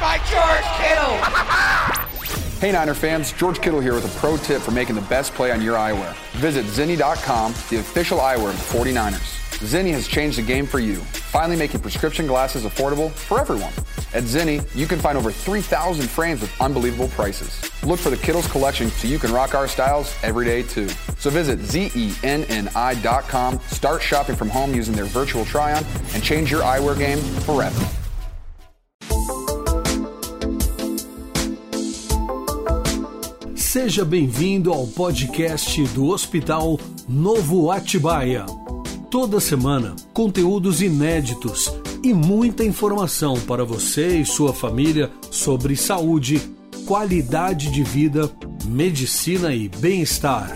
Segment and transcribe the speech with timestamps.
[0.00, 1.18] by George Kittle.
[2.60, 5.52] Hey Niner fans, George Kittle here with a pro tip for making the best play
[5.52, 6.12] on your eyewear.
[6.40, 9.36] Visit Zinni.com, the official eyewear of the 49ers.
[9.60, 13.72] Zinni has changed the game for you, finally making prescription glasses affordable for everyone.
[14.12, 17.62] At Zinni, you can find over 3,000 frames with unbelievable prices.
[17.84, 20.88] Look for the Kittles collection so you can rock our styles every day too.
[21.18, 26.98] So visit zenni.com, start shopping from home using their virtual try-on, and change your eyewear
[26.98, 27.86] game forever.
[33.70, 38.46] Seja bem-vindo ao podcast do Hospital Novo Atibaia.
[39.10, 41.70] Toda semana, conteúdos inéditos
[42.02, 46.40] e muita informação para você e sua família sobre saúde,
[46.86, 48.30] qualidade de vida,
[48.64, 50.50] medicina e bem-estar.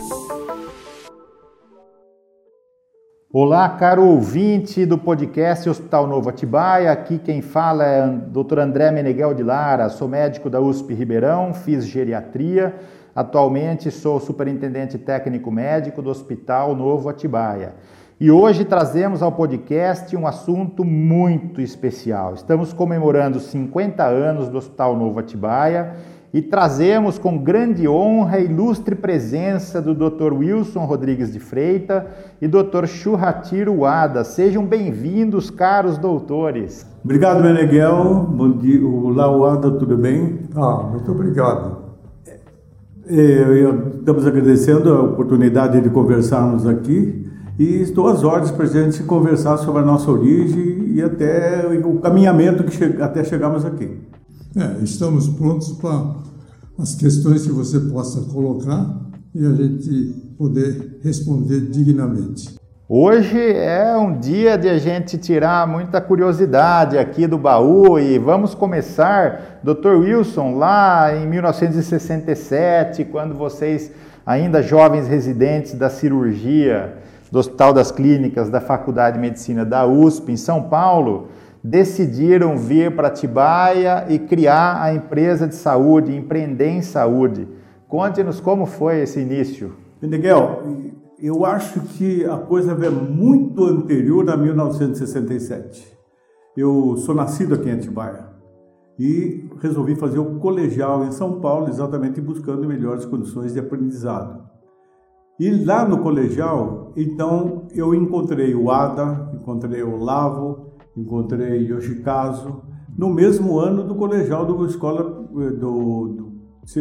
[3.31, 6.91] Olá, caro ouvinte do podcast Hospital Novo Atibaia.
[6.91, 8.59] Aqui quem fala é Dr.
[8.59, 9.91] André Meneghel de Lara.
[9.91, 12.75] Sou médico da USP Ribeirão, fiz geriatria.
[13.15, 17.75] Atualmente sou superintendente técnico médico do Hospital Novo Atibaia.
[18.19, 22.35] E hoje trazemos ao podcast um assunto muito especial.
[22.35, 25.97] Estamos comemorando 50 anos do Hospital Novo Atibaia
[26.33, 30.33] e trazemos com grande honra a ilustre presença do Dr.
[30.33, 32.07] Wilson Rodrigues de Freita
[32.41, 32.87] e Dr.
[32.87, 34.25] Churratiro Wada.
[34.25, 36.87] Sejam bem-vindos, caros doutores.
[37.05, 38.25] Obrigado, Meneghel.
[38.31, 38.87] Bom dia.
[38.87, 40.39] Olá, Wada, tudo bem?
[40.57, 41.82] Ah, muito obrigado.
[43.07, 47.27] É, estamos agradecendo a oportunidade de conversarmos aqui
[47.59, 51.99] e estou às ordens para a gente conversar sobre a nossa origem e até o
[51.99, 53.91] caminhamento que che até chegarmos aqui.
[54.57, 56.17] É, estamos prontos para
[56.79, 62.62] as questões que você possa colocar e a gente poder responder dignamente.
[62.89, 68.57] Hoje é um dia de a gente tirar muita curiosidade aqui do baú e vamos
[68.57, 69.95] começar, Dr.
[70.01, 73.93] Wilson, lá em 1967, quando vocês,
[74.27, 76.95] ainda jovens residentes da cirurgia,
[77.31, 81.29] do Hospital das Clínicas da Faculdade de Medicina da USP, em São Paulo,
[81.63, 87.47] decidiram vir para Tibaia e criar a empresa de saúde, empreender em saúde.
[87.87, 89.77] Conte-nos como foi esse início.
[90.03, 90.63] Miguel,
[91.23, 95.97] eu acho que a coisa veio muito anterior a 1967.
[96.57, 98.27] Eu sou nascido aqui em Atibaia
[98.99, 104.43] e resolvi fazer o colegial em São Paulo, exatamente buscando melhores condições de aprendizado.
[105.39, 112.63] E lá no colegial, então eu encontrei o Ada, encontrei o Lavo, encontrei Yoshikazu,
[112.99, 116.33] no mesmo ano do colegial do escola, do, do,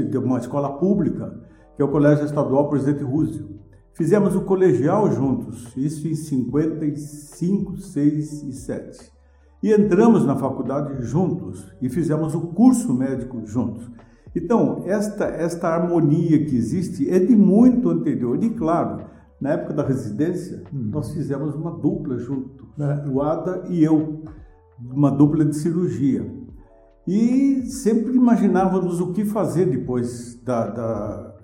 [0.10, 1.32] de uma escola pública,
[1.76, 3.62] que é o Colégio Estadual Presidente Roosevelt.
[3.94, 9.12] Fizemos o colegial juntos, isso em 55, 6 e 7.
[9.62, 13.92] E entramos na faculdade juntos e fizemos o curso médico juntos.
[14.36, 18.42] Então, esta, esta harmonia que existe é de muito anterior.
[18.42, 19.06] E, claro,
[19.40, 20.90] na época da residência, hum.
[20.92, 23.06] nós fizemos uma dupla junto, né?
[23.12, 24.24] o Ada e eu,
[24.80, 26.26] uma dupla de cirurgia.
[27.06, 31.36] E sempre imaginávamos o que fazer depois da, da,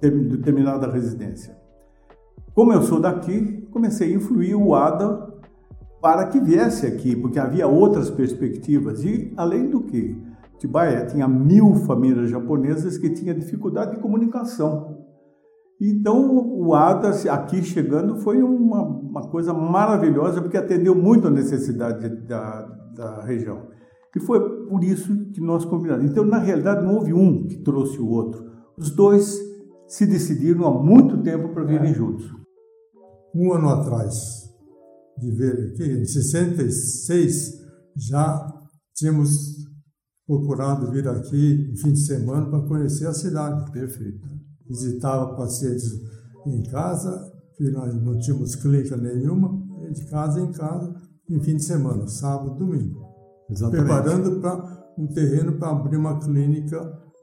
[0.00, 1.61] de terminada a residência.
[2.54, 5.32] Como eu sou daqui, comecei a influir o Ada
[6.00, 9.04] para que viesse aqui, porque havia outras perspectivas.
[9.04, 10.20] E, além do que,
[10.54, 14.98] Atibaia tinha mil famílias japonesas que tinham dificuldade de comunicação.
[15.80, 22.08] Então, o ADA aqui chegando foi uma, uma coisa maravilhosa, porque atendeu muito a necessidade
[22.26, 22.62] da,
[22.94, 23.66] da região.
[24.14, 26.04] E foi por isso que nós combinamos.
[26.04, 28.44] Então, na realidade, não houve um que trouxe o outro.
[28.76, 29.40] Os dois
[29.88, 31.94] se decidiram há muito tempo para virem é.
[31.94, 32.41] juntos.
[33.34, 34.14] Um ano atrás
[35.18, 37.52] de ver aqui, em 66,
[37.96, 38.48] já
[38.94, 39.30] tínhamos
[40.26, 43.70] procurado vir aqui no fim de semana para conhecer a cidade.
[43.72, 44.26] Perfeito.
[44.68, 45.90] Visitava pacientes
[46.46, 49.62] em casa, nós não tínhamos clínica nenhuma,
[49.92, 50.94] de casa em casa,
[51.28, 53.00] em fim de semana, sábado, domingo.
[53.50, 53.86] Exatamente.
[53.86, 56.80] Preparando para um terreno para abrir uma clínica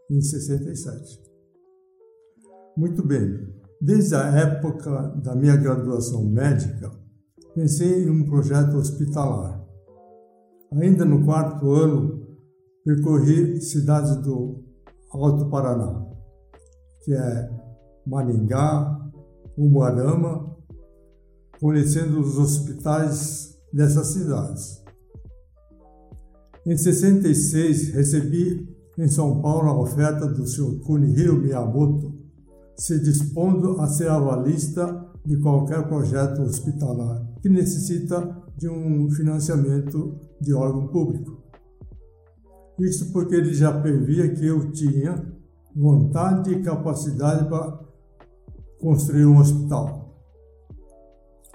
[0.10, 1.20] em 67.
[2.78, 3.59] Muito bem.
[3.82, 6.92] Desde a época da minha graduação médica,
[7.56, 9.66] pensei em um projeto hospitalar.
[10.74, 12.28] Ainda no quarto ano,
[12.84, 14.66] percorri cidades do
[15.14, 16.06] Alto Paraná,
[17.04, 17.50] que é
[18.06, 19.00] Maringá,
[19.58, 20.58] Umuarama,
[21.62, 24.84] conhecendo os hospitais dessas cidades.
[26.66, 28.68] Em 66, recebi
[28.98, 30.80] em São Paulo a oferta do Sr.
[30.86, 32.19] Kunihiro Miyamoto,
[32.80, 40.54] se dispondo a ser avalista de qualquer projeto hospitalar que necessita de um financiamento de
[40.54, 41.44] órgão público.
[42.80, 45.22] Isso porque ele já previa que eu tinha
[45.76, 47.80] vontade e capacidade para
[48.80, 50.18] construir um hospital.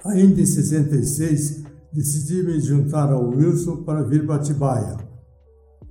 [0.04, 4.98] Ainda em 66, decidi me juntar ao Wilson para vir para Atibaia,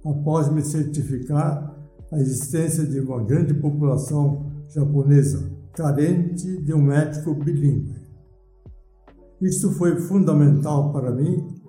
[0.06, 1.75] após me certificar
[2.12, 8.02] a existência de uma grande população japonesa carente de um médico bilíngue.
[9.42, 11.62] Isso foi fundamental para mim,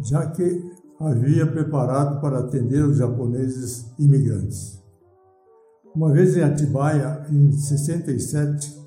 [0.00, 0.62] já que
[1.00, 4.80] havia preparado para atender os japoneses imigrantes.
[5.94, 8.80] Uma vez em Atibaia, em 67,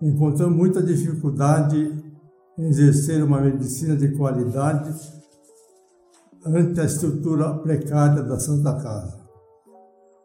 [0.00, 1.92] encontramos muita dificuldade
[2.58, 4.94] em exercer uma medicina de qualidade
[6.46, 9.20] ante a estrutura precária da Santa Casa.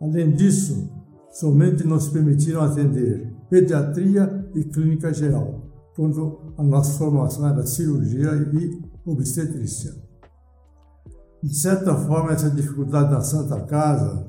[0.02, 0.90] Além disso,
[1.36, 8.82] somente nos permitiram atender pediatria e clínica geral, quando a nossa formação era cirurgia e
[9.06, 9.94] obstetrícia.
[11.44, 14.26] De certa forma, essa dificuldade da Santa Casa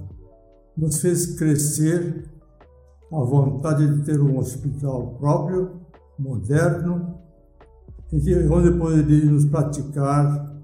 [0.77, 2.29] nos fez crescer
[3.13, 5.81] a vontade de ter um hospital próprio,
[6.19, 7.21] moderno,
[8.51, 10.61] onde poderíamos praticar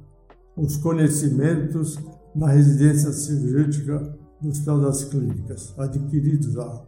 [0.56, 1.98] os conhecimentos
[2.34, 6.82] na residência cirúrgica do Hospital das Clínicas, adquiridos lá.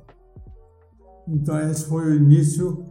[1.28, 2.84] Então, esse foi o início.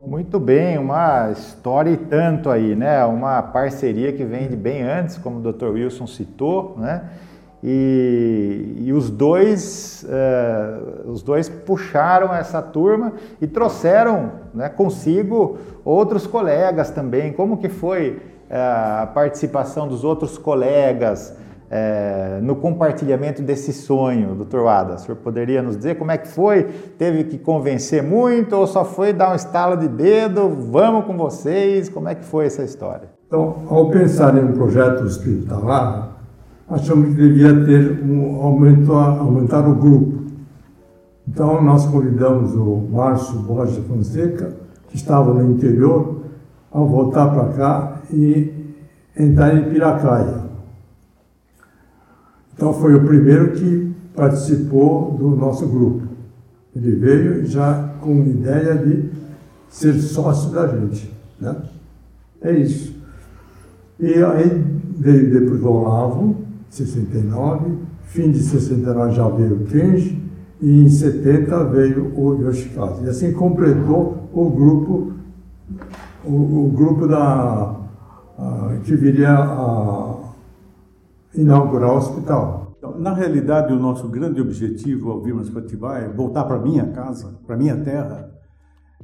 [0.00, 3.04] Muito bem, uma história e tanto aí, né?
[3.06, 5.68] Uma parceria que vem de bem antes, como o Dr.
[5.68, 7.10] Wilson citou, né?
[7.64, 16.26] E, e os dois uh, os dois puxaram essa turma e trouxeram né, consigo outros
[16.26, 17.32] colegas também.
[17.32, 18.20] Como que foi
[18.50, 21.34] uh, a participação dos outros colegas
[21.66, 24.94] uh, no compartilhamento desse sonho, doutor Wada?
[24.94, 26.64] O senhor poderia nos dizer como é que foi?
[26.98, 30.48] Teve que convencer muito ou só foi dar um estalo de dedo?
[30.48, 31.88] Vamos com vocês?
[31.88, 33.08] Como é que foi essa história?
[33.26, 36.16] Então, ao pensar em um projeto hospitalar,
[36.68, 40.26] achamos que devia ter um aumento, aumentar o grupo.
[41.28, 44.56] Então nós convidamos o Márcio Borges Fonseca,
[44.88, 46.22] que estava no interior,
[46.72, 48.74] a voltar para cá e
[49.18, 50.45] entrar em Piracaia.
[52.56, 56.08] Então foi o primeiro que participou do nosso grupo.
[56.74, 59.10] Ele veio já com ideia de
[59.68, 61.12] ser sócio da gente.
[61.38, 61.54] Né?
[62.40, 62.96] É isso.
[64.00, 64.64] E aí
[64.98, 66.36] veio depois o Olavo,
[66.70, 70.22] 69, fim de 69 já veio o Kenji
[70.60, 73.04] e em 70 veio o Yoshikaze.
[73.04, 75.12] E assim completou o grupo,
[76.24, 77.76] o, o grupo da,
[78.38, 80.15] a, que viria a
[81.34, 82.74] inaugurar o hospital.
[82.78, 87.38] Então, na realidade, o nosso grande objetivo ao virmos para Atibaia, voltar para minha casa,
[87.46, 88.30] para minha terra,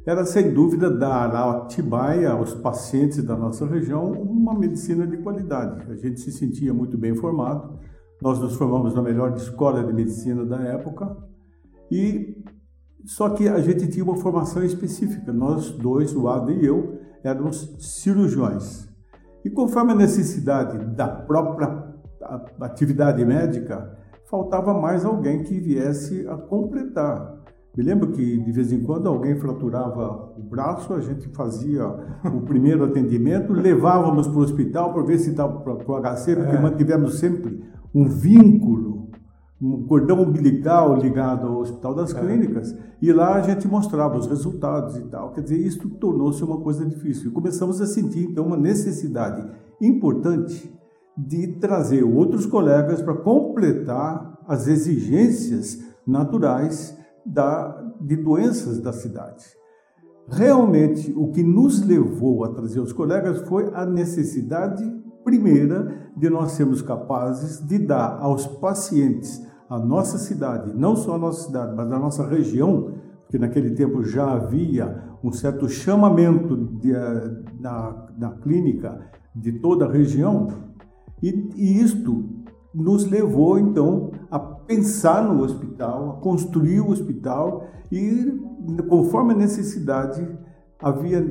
[0.04, 5.90] era sem dúvida dar a Atibaia, aos pacientes da nossa região, uma medicina de qualidade.
[5.90, 7.78] A gente se sentia muito bem formado,
[8.20, 11.16] nós nos formamos na melhor escola de medicina da época,
[11.90, 12.36] e
[13.04, 15.32] só que a gente tinha uma formação específica.
[15.32, 18.88] Nós dois, o Ada e eu, éramos cirurgiões.
[19.44, 21.66] E conforme a necessidade da própria
[22.60, 23.96] atividade médica,
[24.30, 27.42] faltava mais alguém que viesse a completar.
[27.76, 31.86] Me lembro que de vez em quando alguém fraturava o braço, a gente fazia
[32.24, 36.56] o primeiro atendimento, levávamos para o hospital para ver se estava para o HC, porque
[36.56, 36.60] é.
[36.60, 37.64] mantivemos sempre
[37.94, 39.10] um vínculo,
[39.60, 42.20] um cordão umbilical ligado ao Hospital das é.
[42.20, 45.32] Clínicas, e lá a gente mostrava os resultados e tal.
[45.32, 47.30] Quer dizer, isso tornou-se uma coisa difícil.
[47.30, 49.46] E começamos a sentir, então, uma necessidade
[49.80, 50.70] importante
[51.16, 59.44] de trazer outros colegas para completar as exigências naturais da, de doenças da cidade.
[60.28, 64.82] Realmente, o que nos levou a trazer os colegas foi a necessidade
[65.24, 71.18] primeira de nós sermos capazes de dar aos pacientes a nossa cidade, não só a
[71.18, 72.92] nossa cidade, mas a nossa região,
[73.22, 79.00] porque naquele tempo já havia um certo chamamento de, eh, na, na clínica
[79.34, 80.48] de toda a região,
[81.22, 82.24] e, e isto
[82.74, 88.40] nos levou então a pensar no hospital, a construir o hospital e,
[88.88, 90.26] conforme a necessidade,
[90.80, 91.22] havia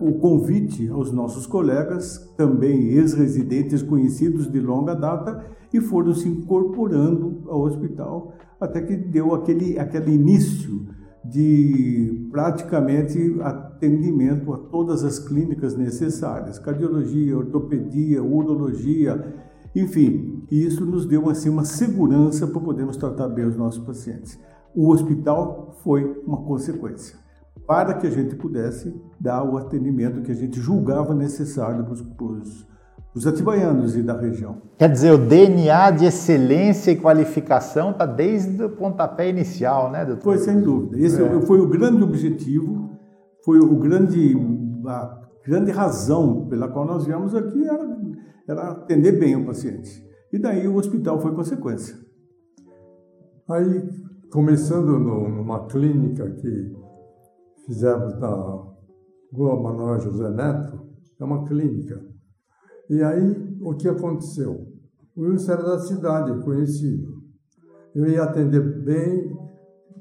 [0.00, 7.42] o convite aos nossos colegas, também ex-residentes conhecidos de longa data, e foram se incorporando
[7.48, 10.86] ao hospital até que deu aquele, aquele início
[11.24, 19.34] de praticamente atendimento a todas as clínicas necessárias, cardiologia, ortopedia, urologia,
[19.74, 24.38] enfim, isso nos deu assim, uma segurança para podermos tratar bem os nossos pacientes.
[24.74, 27.16] O hospital foi uma consequência,
[27.66, 32.66] para que a gente pudesse dar o atendimento que a gente julgava necessário para os,
[33.14, 34.62] os atibaianos e da região.
[34.78, 40.22] Quer dizer, o DNA de excelência e qualificação está desde o pontapé inicial, né, doutor?
[40.22, 40.98] Foi, sem dúvida.
[40.98, 41.40] Esse é.
[41.42, 42.90] foi o grande objetivo,
[43.44, 44.34] foi o grande,
[44.86, 47.98] a grande razão pela qual nós viemos aqui, era,
[48.48, 50.02] era atender bem o paciente.
[50.32, 51.94] E daí o hospital foi consequência.
[53.50, 53.90] Aí,
[54.32, 56.72] começando no, numa clínica que
[57.66, 58.30] fizemos na
[59.30, 60.80] Rua Manuel José Neto,
[61.20, 62.00] é uma clínica
[62.92, 64.66] e aí, o que aconteceu?
[65.16, 67.22] O Wilson era da cidade, conhecido.
[67.94, 69.34] Eu ia atender bem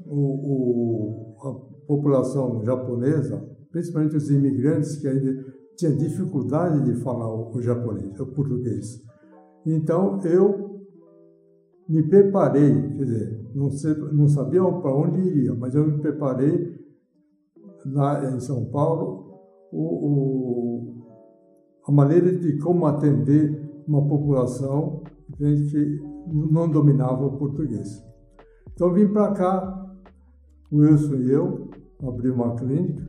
[0.05, 5.41] o, o, a população japonesa, principalmente os imigrantes que ainda
[5.77, 9.01] tinham dificuldade de falar o, o japonês, o português.
[9.65, 10.81] Então, eu
[11.87, 16.77] me preparei, quer dizer, não, sei, não sabia para onde iria, mas eu me preparei
[17.85, 19.39] lá em São Paulo
[19.71, 21.00] o, o
[21.91, 25.03] a maneira de como atender uma população
[25.37, 28.01] que não dominava o português.
[28.73, 29.91] Então vim para cá,
[30.71, 31.69] o Wilson e eu,
[32.01, 33.05] abri uma clínica,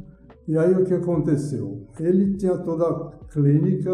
[0.49, 1.87] e aí o que aconteceu?
[2.01, 3.93] Ele tinha toda a clínica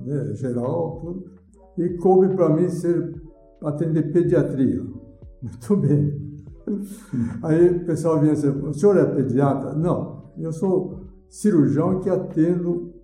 [0.00, 1.24] né, geral, tudo,
[1.76, 3.14] e coube para mim ser
[3.62, 4.82] atender pediatria.
[5.42, 6.26] Muito bem.
[7.42, 9.74] Aí o pessoal vinha assim, o senhor é pediatra?
[9.74, 12.95] Não, eu sou cirurgião que atendo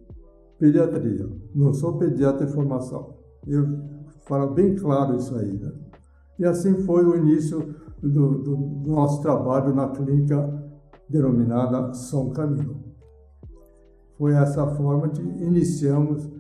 [0.63, 1.29] pediatria.
[1.53, 3.17] Não sou pediatra em formação.
[3.45, 3.67] Eu
[4.29, 5.59] falo bem claro isso aí.
[5.59, 5.73] Né?
[6.39, 10.63] E assim foi o início do, do, nosso trabalho na clínica
[11.09, 12.81] denominada São Camilo.
[14.17, 16.31] Foi essa forma que iniciamos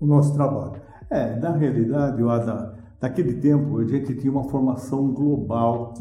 [0.00, 0.80] o nosso trabalho.
[1.10, 5.92] É, na realidade, Ada, naquele tempo a gente tinha uma formação global,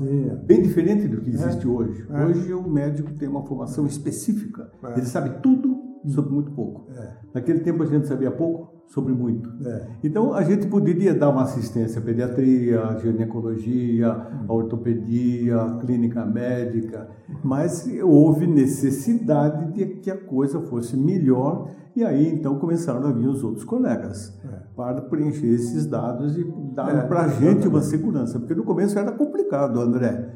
[0.45, 1.69] bem diferente do que existe é.
[1.69, 2.07] hoje.
[2.09, 2.25] É.
[2.25, 4.93] Hoje o médico tem uma formação específica, é.
[4.93, 5.74] ele sabe tudo
[6.09, 6.91] sobre muito pouco.
[6.91, 7.13] É.
[7.33, 9.49] Naquele tempo a gente sabia pouco sobre muito.
[9.65, 9.87] É.
[10.03, 14.11] Então a gente poderia dar uma assistência à pediatria, à ginecologia,
[14.47, 17.09] à ortopedia, à clínica médica,
[17.43, 23.27] mas houve necessidade de que a coisa fosse melhor e aí então começaram a vir
[23.27, 24.47] os outros colegas é.
[24.75, 26.43] para preencher esses dados e
[26.73, 30.33] dar é, para a gente uma segurança, porque no começo era complicado, André.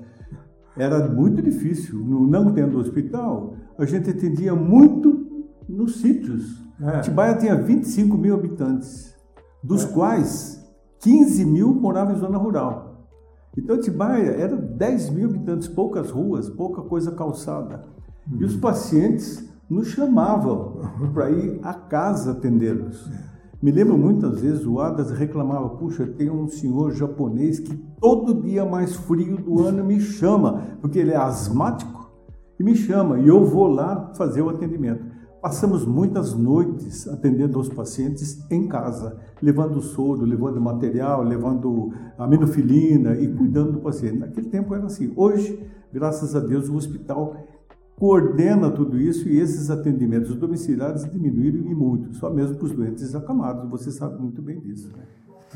[0.77, 5.18] Era muito difícil, não tendo hospital, a gente atendia muito
[5.69, 6.63] nos sítios.
[6.81, 7.01] É.
[7.01, 9.15] Tibaia tinha 25 mil habitantes,
[9.63, 9.87] dos é.
[9.87, 10.59] quais
[10.99, 13.07] 15 mil moravam em zona rural.
[13.57, 17.85] Então Tibaia era 10 mil habitantes, poucas ruas, pouca coisa calçada.
[18.29, 18.41] Uhum.
[18.41, 18.61] E os uhum.
[18.61, 20.81] pacientes nos chamavam
[21.13, 23.09] para ir à casa atendê-los.
[23.11, 23.29] É.
[23.61, 28.63] Me lembro muitas vezes o Adas reclamava: puxa, tem um senhor japonês que todo dia
[28.63, 32.09] mais frio do ano me chama, porque ele é asmático
[32.57, 35.03] e me chama, e eu vou lá fazer o atendimento.
[35.41, 43.27] Passamos muitas noites atendendo os pacientes em casa, levando soro, levando material, levando aminofilina e
[43.33, 44.17] cuidando do paciente.
[44.17, 45.13] Naquele tempo era assim.
[45.15, 47.37] Hoje, graças a Deus, o hospital
[47.97, 53.15] coordena tudo isso e esses atendimentos domiciliares diminuíram e muito, só mesmo para os doentes
[53.15, 53.69] acamados.
[53.69, 54.89] Você sabe muito bem disso.
[54.89, 55.03] Né?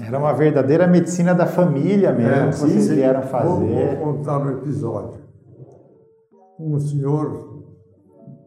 [0.07, 3.97] Era uma verdadeira medicina da família mesmo, é, que vocês vieram fazer.
[3.97, 5.21] Vou, vou contar um episódio.
[6.57, 7.52] Um senhor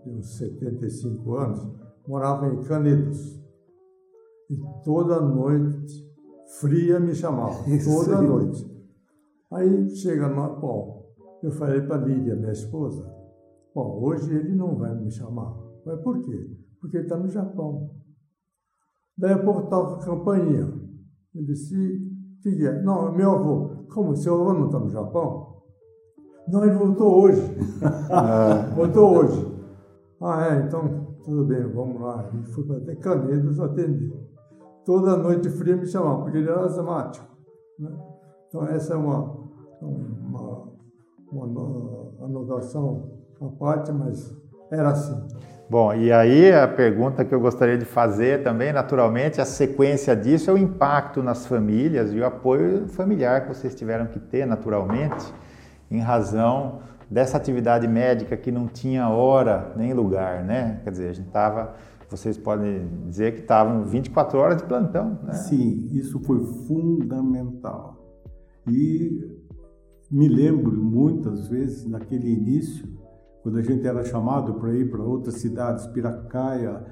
[0.06, 1.66] de uns 75 anos,
[2.06, 3.36] morava em Canedos.
[4.48, 6.08] E toda noite,
[6.60, 7.56] fria, me chamava.
[7.84, 8.64] Toda noite.
[9.52, 10.60] Aí chega no.
[10.60, 11.04] Bom,
[11.42, 13.04] eu falei para Lídia, minha esposa,
[13.74, 15.52] bom, hoje ele não vai me chamar.
[15.84, 16.56] Mas por quê?
[16.80, 17.90] Porque ele está no Japão.
[19.18, 20.72] Daí a pouco toca a campainha.
[21.34, 22.82] Eu disse, o que é?
[22.82, 23.86] Não, meu avô.
[23.92, 25.62] Como, seu avô não está no Japão?
[26.48, 27.42] Não, ele voltou hoje.
[28.76, 29.56] Voltou hoje.
[30.20, 32.30] Ah, é, então tudo bem, vamos lá.
[32.34, 34.12] E fui até Canedos atender.
[34.84, 37.26] Toda noite fria me chamava, porque ele era asmático.
[37.78, 37.90] Né?
[38.48, 39.36] Então, essa é uma,
[39.82, 40.72] uma,
[41.32, 44.34] uma anotação à parte, mas
[44.70, 45.26] era assim.
[45.68, 50.48] Bom, e aí a pergunta que eu gostaria de fazer também, naturalmente, a sequência disso
[50.48, 55.26] é o impacto nas famílias e o apoio familiar que vocês tiveram que ter, naturalmente,
[55.90, 56.78] em razão
[57.10, 60.80] dessa atividade médica que não tinha hora nem lugar, né?
[60.82, 61.74] Quer dizer, a gente estava,
[62.10, 65.32] vocês podem dizer que estavam 24 horas de plantão, né?
[65.34, 67.96] Sim, isso foi fundamental.
[68.68, 69.24] E
[70.10, 72.88] me lembro muitas vezes naquele início,
[73.42, 76.84] quando a gente era chamado para ir para outras cidades, Piracaia,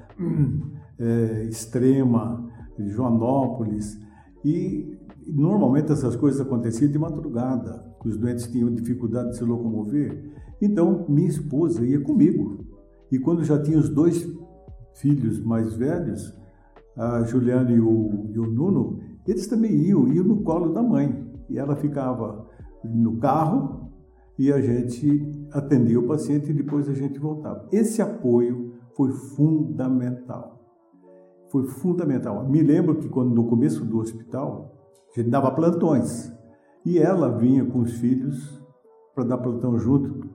[0.97, 3.99] é, Extrema, Joanópolis,
[4.43, 10.31] e normalmente essas coisas aconteciam de madrugada que os doentes tinham dificuldade de se locomover.
[10.61, 12.63] Então, minha esposa ia comigo.
[13.11, 14.31] E quando já tinha os dois
[14.93, 16.31] filhos mais velhos,
[16.95, 21.33] a Juliana e o, e o Nuno, eles também iam, iam no colo da mãe.
[21.49, 22.47] E ela ficava
[22.83, 23.89] no carro
[24.37, 27.67] e a gente atendia o paciente e depois a gente voltava.
[27.71, 30.63] Esse apoio foi fundamental.
[31.49, 32.47] Foi fundamental.
[32.47, 34.75] Me lembro que quando no começo do hospital,
[35.11, 36.31] a gente dava plantões
[36.85, 38.63] e ela vinha com os filhos
[39.15, 40.29] para dar plantão junto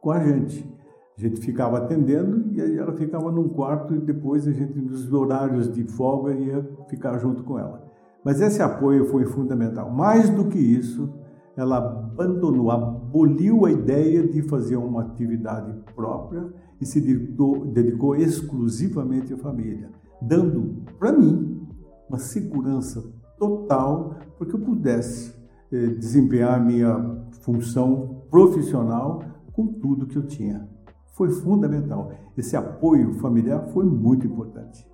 [0.00, 0.76] com a gente.
[1.16, 5.72] A gente ficava atendendo e ela ficava num quarto e depois a gente, nos horários
[5.72, 7.82] de folga, ia ficar junto com ela.
[8.22, 9.90] Mas esse apoio foi fundamental.
[9.90, 11.08] Mais do que isso,
[11.56, 19.32] ela abandonou, aboliu a ideia de fazer uma atividade própria e se dedicou, dedicou exclusivamente
[19.32, 21.66] à família, dando para mim
[22.08, 23.02] uma segurança
[23.38, 25.35] total para que eu pudesse
[25.72, 30.68] eh, desempenhar a minha função profissional com tudo que eu tinha
[31.12, 32.12] foi fundamental.
[32.36, 34.86] Esse apoio familiar foi muito importante.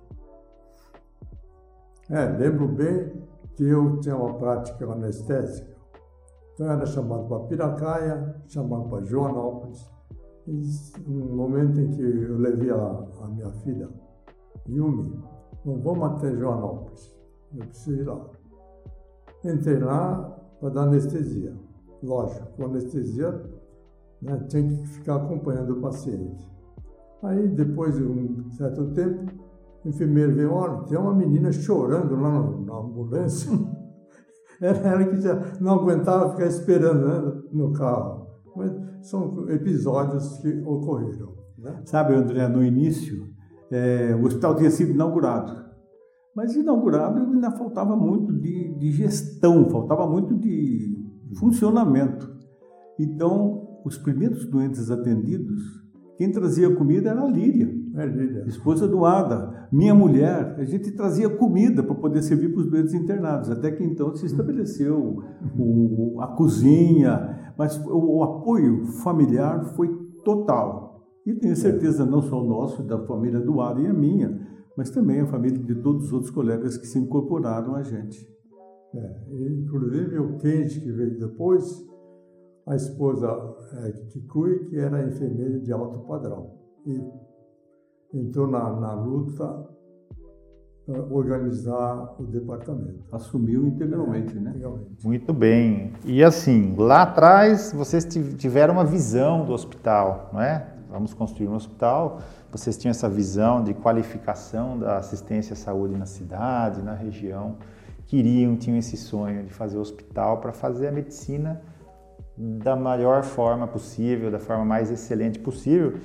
[2.09, 3.11] É, lembro bem
[3.55, 5.73] que eu tinha uma prática anestésica.
[6.53, 9.91] Então era chamado para Piracaia, chamado para Joanópolis.
[11.05, 12.75] No momento em que eu levei a,
[13.21, 13.89] a minha filha,
[14.67, 15.19] Yumi,
[15.65, 17.15] não vamos até Joanópolis,
[17.53, 18.29] eu preciso ir lá.
[19.43, 21.53] Entrei lá para dar anestesia.
[22.01, 23.31] Lógico, com anestesia
[24.21, 24.45] né?
[24.47, 26.49] tinha que ficar acompanhando o paciente.
[27.21, 29.29] Aí, depois de um certo tempo,
[29.83, 33.51] o enfermeiro veio, olha, tem uma menina chorando lá na ambulância.
[34.61, 38.27] Era ela que já não aguentava ficar esperando né, no carro.
[38.55, 41.33] Mas são episódios que ocorreram.
[41.57, 41.81] Né?
[41.83, 43.27] Sabe, André, no início,
[43.69, 45.72] é, o hospital tinha sido inaugurado.
[46.35, 50.97] Mas inaugurado ainda faltava muito de, de gestão, faltava muito de
[51.37, 52.31] funcionamento.
[52.99, 55.61] Então, os primeiros doentes atendidos,
[56.17, 58.45] quem trazia comida era a Líria, é Líria.
[58.47, 60.55] esposa do Ada, minha mulher.
[60.57, 64.25] A gente trazia comida para poder servir para os doentes internados, até que então se
[64.25, 65.23] estabeleceu
[65.57, 69.89] o, a cozinha, mas o, o apoio familiar foi
[70.23, 71.03] total.
[71.25, 74.39] E tenho certeza, não só o nosso, da família do Ada e a minha,
[74.77, 78.27] mas também a família de todos os outros colegas que se incorporaram a gente.
[78.95, 81.83] É, inclusive o Kente, que veio depois,
[82.67, 83.27] a esposa
[83.83, 86.51] é, Kikui, que era enfermeira de alto padrão.
[86.85, 87.01] E
[88.13, 89.67] entrou na, na luta
[90.85, 93.03] para organizar o departamento.
[93.11, 94.49] Assumiu integralmente, é, né?
[94.51, 95.05] Integralmente.
[95.05, 95.93] Muito bem.
[96.05, 100.72] E assim, lá atrás vocês tiveram uma visão do hospital, não é?
[100.93, 102.19] Vamos construir um hospital.
[102.51, 107.57] Vocês tinham essa visão de qualificação da assistência à saúde na cidade, na região.
[108.05, 111.59] Queriam, tinham esse sonho de fazer hospital para fazer a medicina
[112.37, 115.95] da melhor forma possível, da forma mais excelente possível,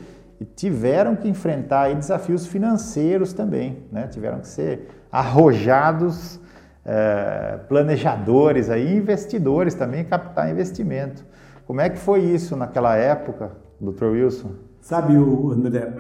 [0.40, 4.06] e tiveram que enfrentar desafios financeiros também, né?
[4.06, 6.40] tiveram que ser arrojados
[6.82, 11.26] é, planejadores, aí, investidores também, captar investimento.
[11.66, 14.06] Como é que foi isso naquela época, Dr.
[14.06, 14.67] Wilson?
[14.88, 15.94] Sabe, André,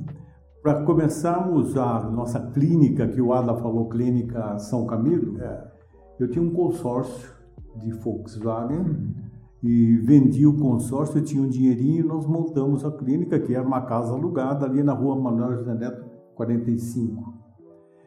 [0.64, 5.70] para começarmos a nossa clínica, que o Ada falou, Clínica São Camilo, é.
[6.18, 7.30] eu tinha um consórcio
[7.76, 9.14] de Volkswagen, uhum
[9.62, 13.62] e vendi o consórcio, eu tinha um dinheirinho e nós montamos a clínica, que era
[13.66, 16.02] uma casa alugada ali na rua Manuel José Neto
[16.34, 17.34] 45.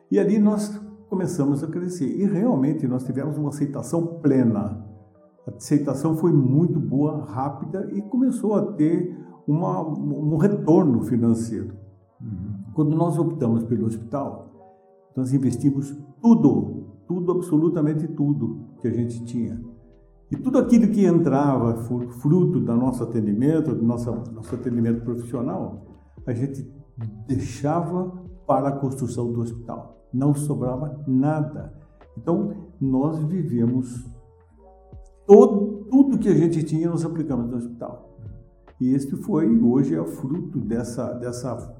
[0.09, 0.75] E ali nós
[1.11, 4.83] começamos a crescer e realmente nós tivemos uma aceitação plena.
[5.45, 9.15] A aceitação foi muito boa, rápida e começou a ter
[9.47, 11.73] uma, um retorno financeiro.
[12.21, 12.63] Uhum.
[12.73, 14.49] Quando nós optamos pelo hospital,
[15.15, 19.73] nós investimos tudo, tudo, absolutamente tudo que a gente tinha
[20.33, 25.85] e tudo aquilo que entrava fruto do nosso atendimento, do nosso, nosso atendimento profissional,
[26.25, 26.67] a gente
[27.27, 28.11] deixava
[28.47, 30.07] para a construção do hospital.
[30.11, 31.71] Não sobrava nada.
[32.17, 32.51] Então,
[32.81, 34.09] nós vivemos
[35.27, 38.12] todo, tudo que a gente tinha, nós aplicamos no hospital.
[38.83, 41.73] E este foi, hoje, é o fruto dessa, dessa,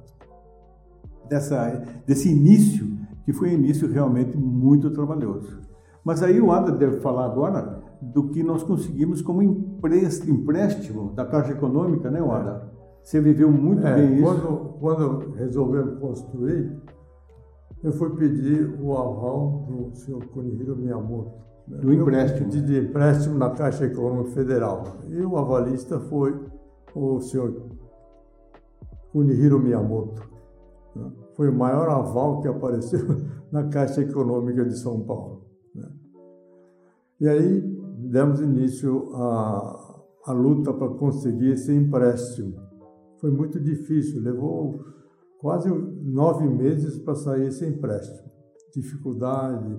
[1.27, 5.59] dessa, desse início, que foi um início realmente muito trabalhoso.
[6.01, 11.51] Mas aí o Ada deve falar agora do que nós conseguimos como empréstimo da Caixa
[11.51, 12.71] Econômica, né, Wada?
[13.03, 14.77] Você viveu muito é, bem quando, isso.
[14.79, 16.81] Quando resolvemos construir,
[17.83, 21.33] eu fui pedir o aval do senhor Kunihiro Miyamoto.
[21.67, 21.79] Né?
[21.79, 22.49] Do empréstimo.
[22.49, 24.83] De, de empréstimo na Caixa Econômica Federal.
[25.09, 26.52] E o avalista foi
[26.95, 27.69] o senhor
[29.11, 30.21] Kunihiro Miyamoto.
[30.95, 31.11] Né?
[31.35, 32.99] Foi o maior aval que apareceu
[33.51, 35.45] na Caixa Econômica de São Paulo.
[35.73, 35.89] Né?
[37.21, 37.61] E aí
[37.97, 42.55] demos início à, à luta para conseguir esse empréstimo.
[43.19, 44.83] Foi muito difícil, levou
[45.39, 48.31] quase nove meses para sair esse empréstimo.
[48.73, 49.77] dificuldade,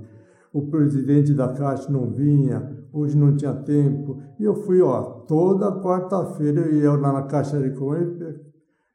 [0.53, 4.23] o presidente da Caixa não vinha, hoje não tinha tempo.
[4.39, 8.41] E eu fui, ó, toda quarta-feira eu ia lá na Caixa de Coelho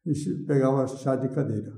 [0.05, 1.71] e pegava chá de cadeira.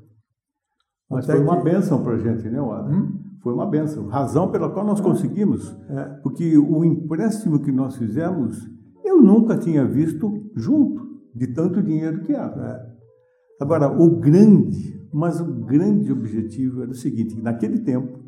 [1.10, 2.90] Mas Até foi uma benção para a gente, né, Wada?
[2.90, 3.20] Hum?
[3.42, 4.08] Foi uma benção.
[4.08, 5.04] Razão pela qual nós é.
[5.04, 5.76] conseguimos.
[5.90, 6.04] É.
[6.24, 8.58] Porque o empréstimo que nós fizemos,
[9.04, 11.02] eu nunca tinha visto junto
[11.36, 12.88] de tanto dinheiro que era.
[13.60, 13.64] É.
[13.64, 18.20] Agora, o grande, mas o grande objetivo era o seguinte: naquele tempo,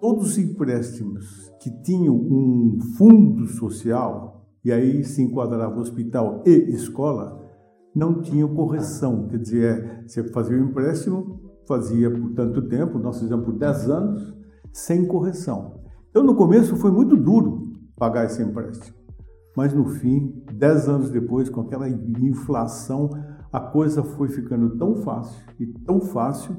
[0.00, 4.29] todos os empréstimos que tinham um fundo social,
[4.64, 7.40] e aí se enquadrava hospital e escola,
[7.94, 9.26] não tinham correção.
[9.28, 13.54] Quer dizer, é, você fazia o um empréstimo, fazia por tanto tempo, nós fizemos por
[13.56, 14.34] 10 anos,
[14.72, 15.80] sem correção.
[16.10, 18.96] Então, no começo foi muito duro pagar esse empréstimo.
[19.56, 23.10] Mas no fim, 10 anos depois, com aquela inflação,
[23.52, 26.56] a coisa foi ficando tão fácil e tão fácil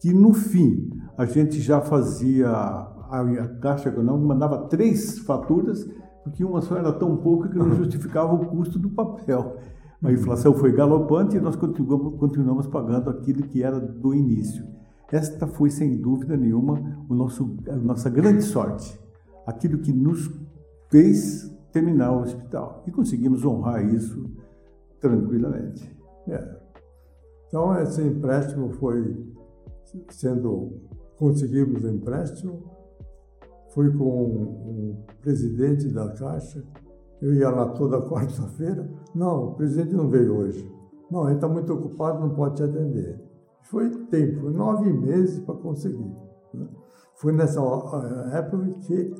[0.00, 5.88] que no fim a gente já fazia, a, a Caixa Econômica mandava três faturas,
[6.24, 9.58] porque uma só era tão pouca que não justificava o custo do papel.
[10.02, 14.66] A inflação foi galopante e nós continuamos, pagando aquilo que era do início.
[15.12, 18.98] Esta foi, sem dúvida nenhuma, o nosso, a nossa grande sorte.
[19.46, 20.30] Aquilo que nos
[20.90, 22.82] fez terminar o hospital.
[22.86, 24.28] E conseguimos honrar isso
[25.00, 25.94] tranquilamente.
[26.28, 26.56] É.
[27.46, 29.24] Então, esse empréstimo foi
[30.08, 30.80] sendo
[31.16, 32.73] conseguimos o empréstimo,
[33.74, 36.64] fui com o presidente da Caixa,
[37.20, 40.72] eu ia lá toda quarta-feira, não, o presidente não veio hoje.
[41.10, 43.20] Não, ele está muito ocupado, não pode te atender.
[43.62, 46.16] Foi tempo, nove meses para conseguir.
[46.52, 46.66] Né?
[47.16, 49.14] Foi nessa eh, época que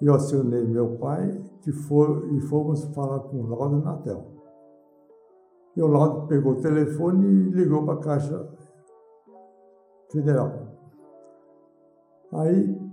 [0.00, 4.26] eu acionei meu pai que for, e fomos falar com o Laudo Natel.
[5.76, 8.48] E o Laudo pegou o telefone e ligou para a Caixa
[10.10, 10.68] federal.
[12.32, 12.83] Aí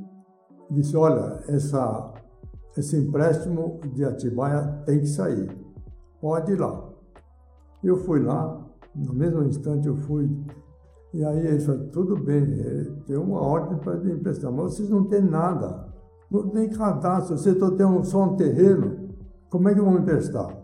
[0.71, 2.13] disse, olha, essa,
[2.77, 5.49] esse empréstimo de Atibaia tem que sair.
[6.19, 6.89] Pode ir lá.
[7.83, 8.63] Eu fui lá,
[8.95, 10.29] no mesmo instante eu fui.
[11.13, 12.45] E aí ele falou, tudo bem,
[13.05, 15.91] tem uma ordem para emprestar, mas vocês não têm nada.
[16.29, 19.09] Não tem cadastro, vocês só têm só um terreno.
[19.49, 20.55] Como é que vão emprestar?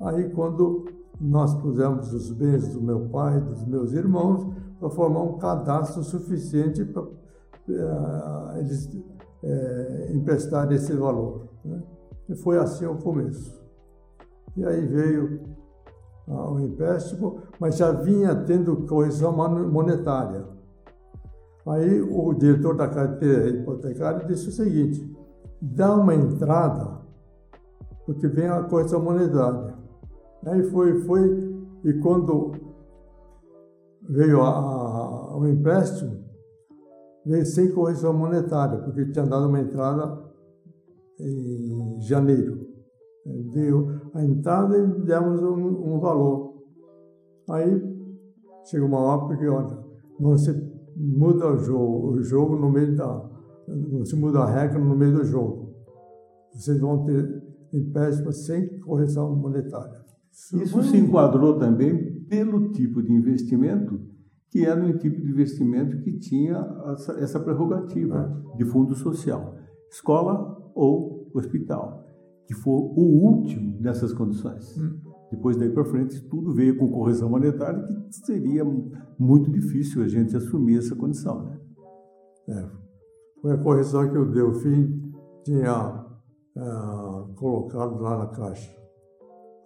[0.00, 0.84] Aí quando
[1.20, 4.46] nós pusemos os bens do meu pai, dos meus irmãos,
[4.78, 8.88] para formar um cadastro suficiente para uh, eles
[9.42, 11.48] uh, emprestarem esse valor.
[11.64, 11.82] Né?
[12.28, 13.60] E foi assim o começo.
[14.56, 15.40] E aí veio
[16.28, 20.44] uh, o empréstimo, mas já vinha tendo correção monetária.
[21.66, 25.16] Aí o diretor da carteira hipotecária disse o seguinte:
[25.60, 27.00] dá uma entrada,
[28.04, 29.74] porque vem a correção monetária.
[30.44, 32.50] Aí foi, foi, e quando
[34.08, 36.21] veio a, a, o empréstimo,
[37.24, 40.22] veio sem correção monetária, porque tinha dado uma entrada
[41.18, 42.66] em janeiro.
[43.52, 46.54] Deu a entrada e demos um, um valor.
[47.50, 47.80] Aí
[48.64, 49.78] chegou uma hora que, olha,
[50.18, 50.52] não se
[50.96, 53.30] muda o jogo, o jogo no meio da.
[53.68, 55.72] não se muda a regra no meio do jogo.
[56.52, 60.02] Vocês vão ter empréstimo sem correção monetária.
[60.32, 64.00] Isso se enquadrou também pelo tipo de investimento
[64.52, 66.58] que era um tipo de investimento que tinha
[66.92, 68.56] essa, essa prerrogativa é.
[68.58, 69.56] de fundo social,
[69.90, 72.06] escola ou hospital,
[72.46, 74.76] que foi o último dessas condições.
[74.76, 75.00] Hum.
[75.30, 78.62] Depois daí para frente tudo veio com correção monetária que seria
[79.18, 81.58] muito difícil a gente assumir essa condição, né?
[82.50, 82.68] É.
[83.40, 85.12] Foi a correção que o Delfim
[85.44, 86.04] tinha
[86.54, 88.70] é, colocado lá na caixa.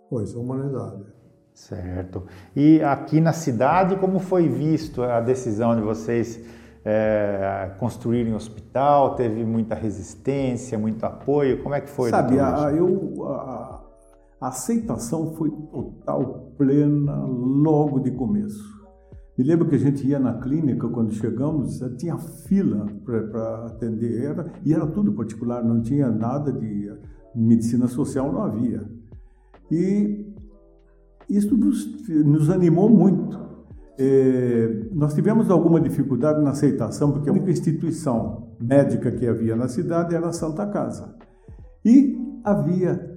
[0.09, 1.16] Correção monetária.
[1.57, 2.25] Certo.
[2.55, 6.39] E aqui na cidade, como foi visto a decisão de vocês
[6.85, 9.15] é, construírem um hospital?
[9.15, 11.63] Teve muita resistência, muito apoio?
[11.63, 12.11] Como é que foi?
[12.11, 13.83] Sabe, a, eu, a,
[14.39, 18.77] a aceitação foi total, plena, logo de começo.
[19.37, 24.53] Me lembro que a gente ia na clínica quando chegamos, tinha fila para atender, era,
[24.63, 26.93] e era tudo particular, não tinha nada de
[27.35, 28.85] medicina social, não havia.
[29.71, 30.26] E
[31.29, 33.47] isso nos, nos animou muito.
[33.99, 39.69] É, nós tivemos alguma dificuldade na aceitação, porque a única instituição médica que havia na
[39.69, 41.15] cidade era a Santa Casa.
[41.85, 43.17] E havia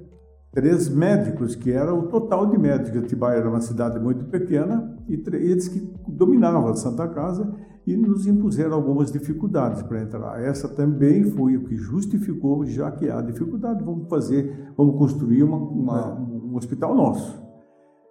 [0.52, 3.04] três médicos, que era o total de médicos.
[3.04, 7.52] Atibaia era uma cidade muito pequena, e eles que dominavam a Santa Casa
[7.86, 10.42] e nos impuseram algumas dificuldades para entrar.
[10.42, 15.58] Essa também foi o que justificou, já que há dificuldade, vamos fazer, vamos construir uma,
[15.58, 17.49] uma, um hospital nosso.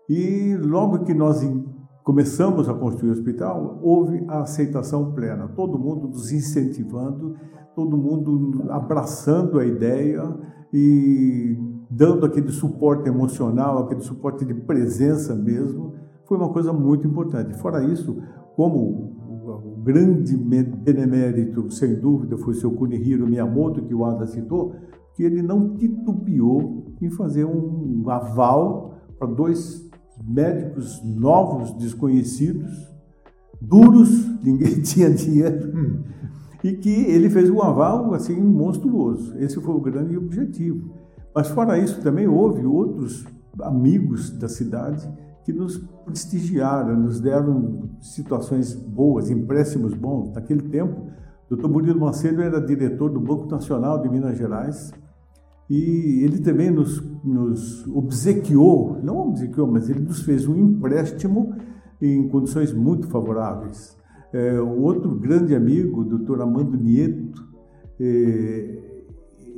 [0.09, 1.47] E logo que nós
[2.03, 7.37] começamos a construir o hospital, houve a aceitação plena, todo mundo nos incentivando,
[7.75, 10.23] todo mundo abraçando a ideia
[10.73, 11.57] e
[11.91, 15.93] dando aquele suporte emocional, aquele suporte de presença mesmo,
[16.25, 17.55] foi uma coisa muito importante.
[17.59, 18.17] Fora isso,
[18.57, 19.15] como
[19.47, 24.75] o grande benemérito, sem dúvida, foi seu Kunihiro Miyamoto, que o Ada citou,
[25.15, 29.88] que ele não titubeou em fazer um aval para dois
[30.25, 32.71] médicos novos, desconhecidos,
[33.61, 36.05] duros, ninguém tinha dinheiro,
[36.63, 39.37] e que ele fez um aval assim monstruoso.
[39.39, 40.91] Esse foi o grande objetivo.
[41.35, 43.25] Mas fora isso também houve outros
[43.61, 45.09] amigos da cidade
[45.45, 50.33] que nos prestigiaram, nos deram situações boas, empréstimos bons.
[50.35, 51.11] Naquele tempo,
[51.49, 51.69] o Dr.
[51.69, 54.93] Murilo Macedo era diretor do Banco Nacional de Minas Gerais
[55.69, 61.55] e ele também nos, nos obsequiou, não obsequiou, mas ele nos fez um empréstimo
[62.01, 63.97] em condições muito favoráveis.
[64.33, 67.47] É, outro grande amigo, o doutor Amando Nieto,
[68.01, 68.79] é,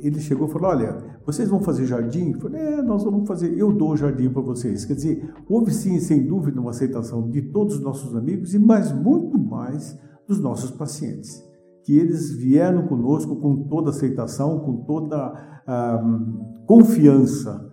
[0.01, 2.31] ele chegou e falou: Olha, vocês vão fazer jardim?
[2.31, 4.83] Eu falei: É, nós vamos fazer, eu dou o jardim para vocês.
[4.83, 8.91] Quer dizer, houve sim, sem dúvida, uma aceitação de todos os nossos amigos e mais,
[8.91, 9.97] muito mais,
[10.27, 11.50] dos nossos pacientes.
[11.83, 15.17] Que eles vieram conosco com toda aceitação, com toda
[15.67, 16.01] ah,
[16.65, 17.69] confiança.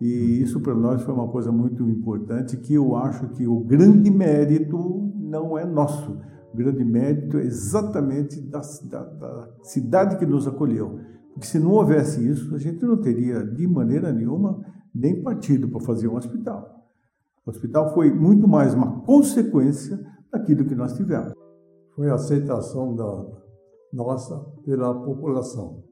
[0.00, 4.10] E isso para nós foi uma coisa muito importante que eu acho que o grande
[4.10, 6.18] mérito não é nosso.
[6.52, 8.60] O grande mérito é exatamente da,
[8.90, 10.98] da, da cidade que nos acolheu
[11.32, 14.60] porque se não houvesse isso, a gente não teria de maneira nenhuma
[14.94, 16.90] nem partido para fazer um hospital.
[17.44, 19.98] O hospital foi muito mais uma consequência
[20.30, 21.32] daquilo que nós tivemos.
[21.94, 23.26] Foi a aceitação da
[23.92, 25.84] nossa pela população.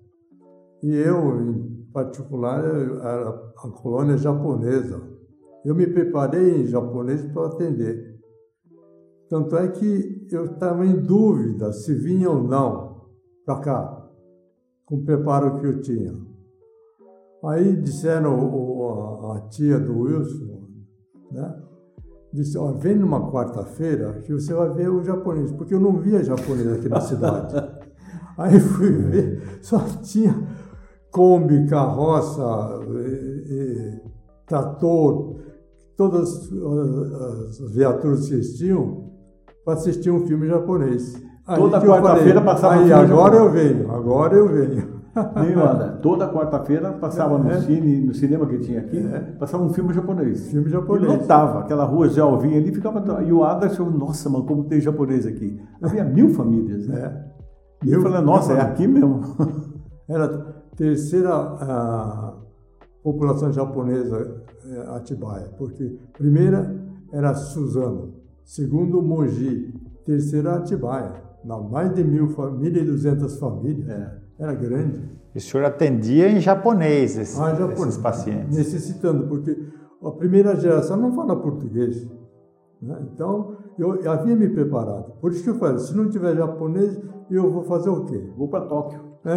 [0.82, 5.00] E eu, em particular, era a colônia japonesa.
[5.64, 8.18] Eu me preparei em japonês para atender.
[9.28, 13.06] Tanto é que eu estava em dúvida se vinha ou não
[13.44, 14.10] para cá
[14.90, 16.12] com o preparo que eu tinha.
[17.44, 20.68] Aí disseram o, a, tia do Wilson,
[21.30, 21.62] né?
[22.32, 26.22] Disse, ó, vem numa quarta-feira que você vai ver o japonês, porque eu não via
[26.22, 27.54] japonês aqui na cidade.
[28.38, 30.34] Aí fui ver, só tinha
[31.10, 34.00] Kombi, carroça, e, e,
[34.46, 35.40] trator,
[35.96, 39.10] todas as viaturas que existiam
[39.64, 41.20] para assistir um filme japonês.
[41.44, 44.99] Toda quarta-feira passava aí, agora eu venho, agora eu venho.
[45.36, 47.60] Nem Toda quarta-feira passava no, é.
[47.60, 49.18] cine, no cinema que tinha aqui, é.
[49.38, 50.50] passava um filme japonês.
[50.50, 51.12] Filme japonês.
[51.12, 53.22] E lotava, aquela rua de Alvim ali, ficava.
[53.22, 55.60] E o Ada achou, nossa, mano, como tem japonês aqui.
[55.82, 57.00] Havia mil famílias, né?
[57.00, 57.86] É.
[57.86, 59.20] E eu falei, nossa, é aqui mesmo.
[60.08, 62.34] Era a terceira a
[63.02, 66.74] população japonesa é, Atibaia, porque primeira
[67.12, 69.72] era Suzano, segundo Mogi,
[70.04, 73.88] terceira Atibaia mais de mil, 1.200 famílias.
[73.88, 74.20] É.
[74.40, 75.03] Era grande.
[75.35, 78.57] E o senhor atendia em japonês esses, ah, japonês, esses pacientes?
[78.57, 79.57] Necessitando, porque
[80.03, 82.09] a primeira geração não fala português.
[82.81, 82.98] Né?
[83.12, 85.12] Então, eu havia me preparado.
[85.20, 86.98] Por isso que eu falei, se não tiver japonês,
[87.31, 88.33] eu vou fazer o quê?
[88.37, 88.98] Vou para Tóquio.
[89.24, 89.37] É.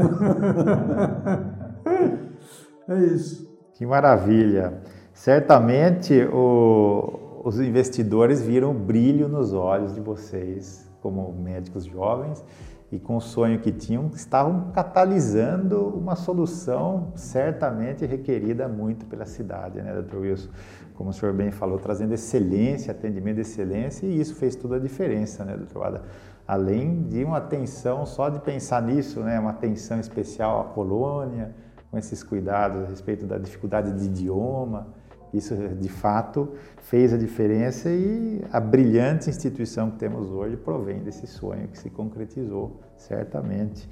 [2.93, 3.51] é isso.
[3.73, 4.81] Que maravilha.
[5.13, 12.43] Certamente o, os investidores viram brilho nos olhos de vocês como médicos jovens
[12.93, 19.81] e com o sonho que tinham, estavam catalisando uma solução certamente requerida muito pela cidade,
[19.81, 20.49] né, doutor Wilson?
[20.93, 24.79] Como o senhor bem falou, trazendo excelência, atendimento de excelência, e isso fez toda a
[24.79, 26.01] diferença, né, doutor Ada?
[26.47, 31.51] Além de uma atenção, só de pensar nisso, né, uma atenção especial à colônia,
[31.89, 34.85] com esses cuidados a respeito da dificuldade de idioma,
[35.33, 41.25] isso, de fato, fez a diferença e a brilhante instituição que temos hoje provém desse
[41.25, 43.89] sonho que se concretizou, certamente.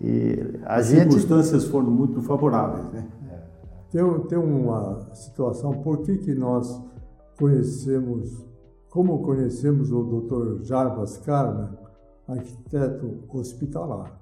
[0.00, 1.12] E As gente...
[1.12, 3.06] circunstâncias foram muito favoráveis, né?
[3.90, 6.80] Tem, tem uma situação, por que, que nós
[7.38, 8.44] conhecemos,
[8.88, 10.64] como conhecemos o Dr.
[10.64, 11.68] Jarbas Carmen,
[12.26, 14.18] arquiteto hospitalar.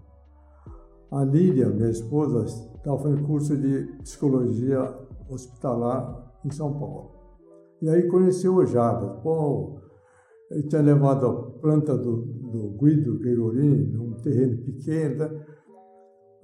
[1.11, 4.95] A Lília, minha esposa, estava fazendo curso de psicologia
[5.29, 7.11] hospitalar em São Paulo.
[7.81, 9.23] E aí conheceu o Jarbas.
[9.23, 9.81] Bom,
[10.51, 15.17] ele tinha levado a planta do, do Guido Gregorini num terreno pequeno.
[15.17, 15.45] Né?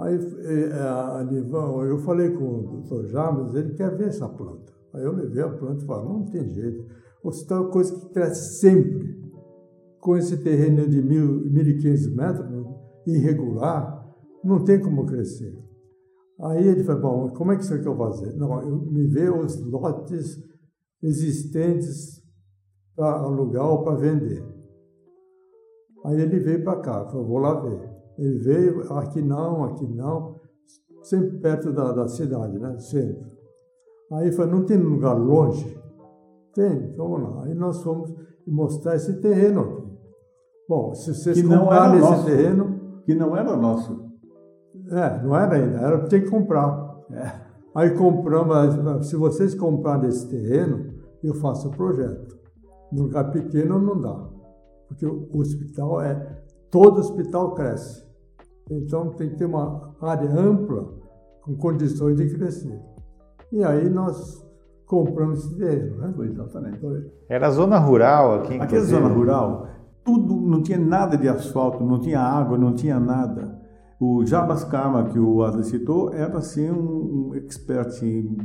[0.01, 4.73] Aí, é, a Livão, eu falei com o doutor Jarbas, ele quer ver essa planta.
[4.95, 6.87] Aí eu levei a planta e falei, não tem jeito.
[7.23, 9.19] Você tem uma coisa que cresce sempre.
[10.01, 12.47] Com esse terreno de 1.500 metros,
[13.07, 14.07] irregular,
[14.45, 15.68] não tem como crescer.
[16.41, 18.37] Aí ele falou, bom, como é que você quer fazer?
[18.37, 20.39] Não, eu me vê os lotes
[21.03, 22.23] existentes
[22.95, 24.45] para alugar ou para vender.
[26.05, 27.91] Aí ele veio para cá, falou, vou lá ver.
[28.19, 30.41] Ele veio, aqui não, aqui não,
[31.03, 32.79] sempre perto da, da cidade, né?
[32.79, 33.27] Sempre.
[34.13, 35.77] Aí falou, não tem lugar longe?
[36.55, 37.45] Tem, então vamos lá.
[37.45, 38.15] Aí nós fomos
[38.47, 39.89] mostrar esse terreno aqui.
[40.69, 42.79] Bom, se vocês comprarem esse terreno...
[43.05, 44.08] Que não era nosso.
[44.91, 46.97] É, não era ainda, era ter que comprar.
[47.11, 47.33] É.
[47.75, 50.87] Aí compramos, se vocês comprarem esse terreno,
[51.23, 52.37] eu faço o projeto.
[52.91, 54.29] No lugar pequeno não dá,
[54.89, 58.07] porque o hospital é, todo hospital cresce.
[58.71, 60.89] Então tem que ter uma área ampla
[61.43, 62.81] com condições de crescer.
[63.53, 64.45] E aí nós
[64.87, 66.13] compramos esse terreno, né?
[66.15, 66.79] Foi exatamente.
[66.79, 67.11] Foi.
[67.29, 68.59] Era zona rural aqui.
[68.59, 69.69] Aqui é zona rural,
[70.05, 73.59] tudo, não tinha nada de asfalto, não tinha água, não tinha nada.
[74.01, 78.37] O Jabas Karma, que o Adler citou, era assim um, um expert em,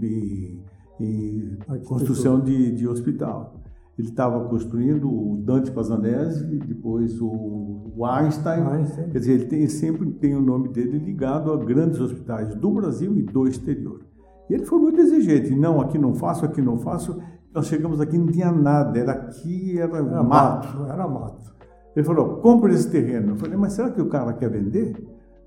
[1.00, 3.62] em, em construção de, de hospital.
[3.98, 8.64] Ele estava construindo o Dante Pazzanese, depois o, o Einstein.
[8.64, 9.10] Einstein.
[9.12, 13.16] Quer dizer, ele tem, sempre tem o nome dele ligado a grandes hospitais do Brasil
[13.16, 14.02] e do exterior.
[14.50, 15.56] E ele foi muito exigente.
[15.56, 17.22] Não, aqui não faço, aqui não faço.
[17.54, 18.98] Nós chegamos aqui não tinha nada.
[18.98, 20.76] Era aqui, era, era mato.
[20.76, 20.92] mato.
[20.92, 21.54] Era mato.
[21.96, 23.34] Ele falou, compre esse terreno.
[23.34, 24.96] Eu falei, mas será que o cara quer vender?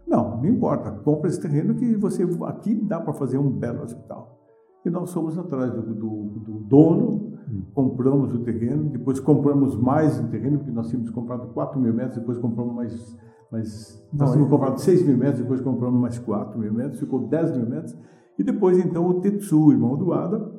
[0.06, 0.90] Não, não importa.
[0.90, 4.36] Compre esse terreno que você aqui dá para fazer um belo hospital.
[4.84, 7.32] E nós fomos atrás do, do, do dono,
[7.74, 12.18] compramos o terreno, depois compramos mais um terreno, porque nós tínhamos comprado 4 mil metros,
[12.18, 13.16] depois compramos mais.
[13.50, 17.56] mais nós tínhamos comprado 6 mil metros, depois compramos mais 4 mil metros, ficou 10
[17.56, 17.98] mil metros.
[18.38, 20.52] E depois, então, o Tetsu, irmão do Ada,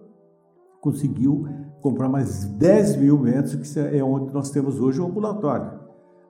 [0.81, 1.45] conseguiu
[1.81, 5.86] comprar mais 10 mil metros, que é onde nós temos hoje o ambulatório.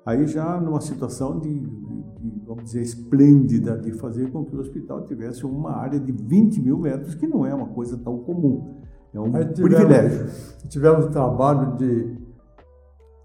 [0.07, 1.67] Aí já numa situação de
[2.45, 6.77] vamos dizer, esplêndida de fazer com que o hospital tivesse uma área de 20 mil
[6.77, 8.77] metros, que não é uma coisa tão comum.
[9.13, 10.25] É um tivemos, privilégio.
[10.69, 12.15] Tivemos o trabalho de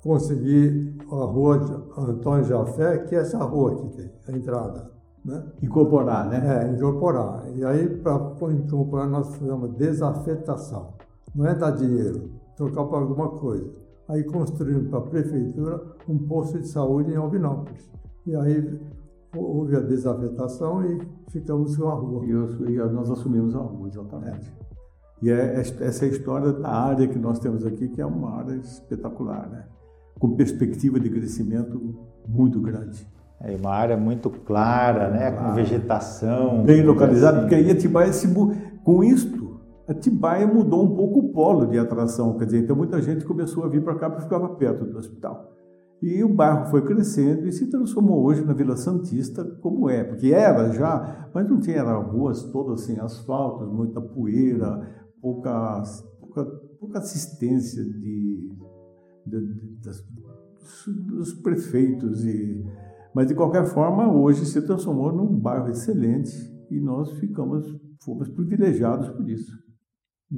[0.03, 4.91] conseguir a rua Antônio Jafé, que é essa rua que tem, a entrada.
[5.25, 5.41] Né?
[5.63, 6.65] Incorporar, né?
[6.65, 7.45] É, incorporar.
[7.55, 10.95] E aí, para incorporar, nós fizemos desafetação.
[11.33, 13.71] Não é dar dinheiro, trocar para alguma coisa.
[14.09, 17.91] Aí construímos para a prefeitura um posto de saúde em Albinópolis.
[18.27, 18.81] E aí
[19.37, 22.25] houve a desafetação e ficamos com a rua.
[22.27, 24.53] E, nós assumimos a rua, exatamente.
[24.59, 24.63] É.
[25.23, 28.39] E é, essa é a história da área que nós temos aqui, que é uma
[28.39, 29.65] área espetacular, né?
[30.19, 31.97] com perspectiva de crescimento
[32.29, 33.07] muito grande.
[33.41, 35.31] É uma área muito clara, né?
[35.31, 36.65] com vegetação.
[36.65, 37.41] Bem localizada, assim.
[37.49, 38.29] porque aí Atibaia, se,
[38.85, 39.42] com isto,
[39.89, 43.69] Atibaia mudou um pouco o polo de atração, quer dizer, então muita gente começou a
[43.69, 45.53] vir para cá porque ficava perto do hospital.
[46.03, 50.33] E o bairro foi crescendo e se transformou hoje na Vila Santista, como é, porque
[50.33, 54.89] era já, mas não tinha era ruas todas sem assim, asfalto, muita poeira,
[55.21, 55.83] pouca,
[56.19, 56.45] pouca,
[56.81, 58.51] pouca assistência de,
[59.25, 60.05] de, de das,
[60.87, 62.25] dos prefeitos.
[62.25, 62.65] E,
[63.15, 66.33] mas, de qualquer forma, hoje se transformou num bairro excelente
[66.69, 69.62] e nós ficamos, fomos privilegiados por isso.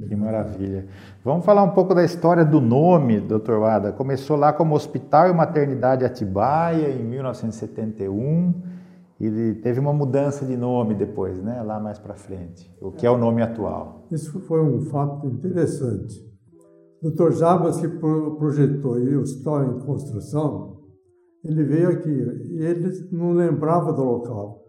[0.07, 0.87] Que maravilha.
[1.23, 3.93] Vamos falar um pouco da história do nome, doutor Wada.
[3.93, 8.53] Começou lá como Hospital e Maternidade Atibaia, em 1971,
[9.21, 11.61] e teve uma mudança de nome depois, né?
[11.63, 14.05] lá mais para frente, o que é o nome atual.
[14.11, 16.19] Isso foi um fato interessante.
[17.01, 17.31] O Dr.
[17.31, 20.75] Jabas, que projetou o hospital em construção,
[21.41, 24.61] ele veio aqui e ele não lembrava do local.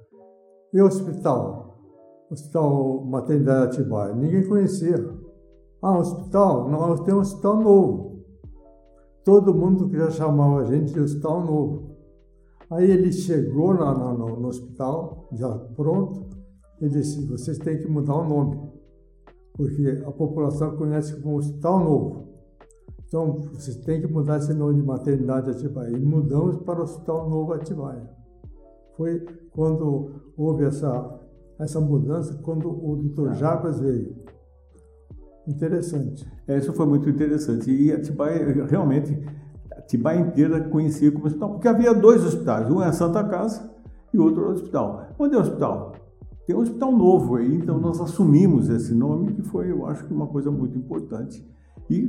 [0.72, 1.75] E o hospital?
[2.30, 4.14] Hospital Maternidade Atibaia.
[4.14, 4.96] Ninguém conhecia.
[5.82, 6.68] Ah, hospital?
[6.68, 8.24] Nós temos um hospital novo.
[9.24, 11.96] Todo mundo já chamava a gente de hospital novo.
[12.70, 16.26] Aí ele chegou lá no, no hospital, já pronto,
[16.80, 18.70] e disse, vocês têm que mudar o nome,
[19.54, 22.26] porque a população conhece como Hospital Novo.
[23.06, 25.96] Então, vocês têm que mudar esse nome de Maternidade Atibaia.
[25.96, 28.10] E mudamos para Hospital Novo Atibaia.
[28.96, 31.15] Foi quando houve essa
[31.58, 33.32] essa mudança quando o Dr.
[33.34, 34.14] Jarbas veio.
[35.46, 36.26] Interessante.
[36.46, 37.70] É, isso foi muito interessante.
[37.70, 39.18] E Atibaia, realmente,
[39.70, 43.70] Atibaia inteira conhecia como hospital, porque havia dois hospitais, um é a Santa Casa
[44.12, 45.06] e outro é o hospital.
[45.18, 45.92] Onde é o hospital?
[46.46, 50.14] Tem um hospital novo aí, então nós assumimos esse nome, que foi, eu acho que
[50.14, 51.44] uma coisa muito importante.
[51.90, 52.08] E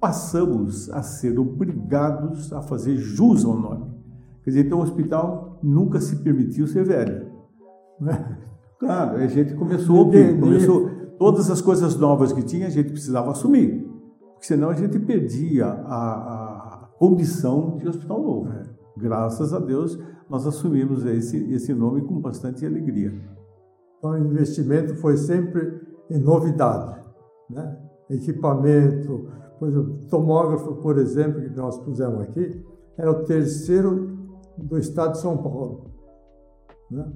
[0.00, 3.98] passamos a ser obrigados a fazer jus ao nome.
[4.42, 7.30] Quer dizer, então o hospital nunca se permitiu ser velho.
[8.00, 8.38] Né?
[8.78, 13.32] Claro, a gente começou, ninguém, começou todas as coisas novas que tinha, a gente precisava
[13.32, 13.84] assumir,
[14.34, 18.48] porque senão a gente perdia a, a condição de hospital novo.
[18.52, 18.62] É.
[18.96, 19.98] Graças a Deus,
[20.28, 23.12] nós assumimos esse, esse nome com bastante alegria.
[23.98, 27.00] Então, o investimento foi sempre em novidade,
[27.50, 27.78] né?
[28.10, 32.64] equipamento, Por exemplo, tomógrafo, por exemplo, que nós pusemos aqui,
[32.96, 34.16] era o terceiro
[34.56, 35.90] do estado de São Paulo.
[36.90, 37.12] Né?